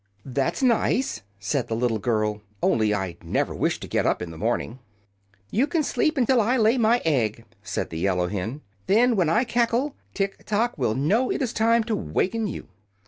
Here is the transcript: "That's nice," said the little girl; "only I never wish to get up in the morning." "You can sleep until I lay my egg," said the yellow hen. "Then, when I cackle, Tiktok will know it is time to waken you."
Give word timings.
"That's 0.25 0.63
nice," 0.63 1.21
said 1.39 1.67
the 1.67 1.75
little 1.75 1.99
girl; 1.99 2.41
"only 2.63 2.91
I 2.91 3.17
never 3.23 3.53
wish 3.53 3.79
to 3.81 3.87
get 3.87 4.03
up 4.03 4.19
in 4.19 4.31
the 4.31 4.35
morning." 4.39 4.79
"You 5.51 5.67
can 5.67 5.83
sleep 5.83 6.17
until 6.17 6.41
I 6.41 6.57
lay 6.57 6.79
my 6.79 7.03
egg," 7.05 7.45
said 7.61 7.91
the 7.91 7.99
yellow 7.99 8.25
hen. 8.27 8.61
"Then, 8.87 9.15
when 9.15 9.29
I 9.29 9.43
cackle, 9.43 9.95
Tiktok 10.15 10.75
will 10.75 10.95
know 10.95 11.29
it 11.31 11.43
is 11.43 11.53
time 11.53 11.83
to 11.83 11.95
waken 11.95 12.47
you." 12.47 12.67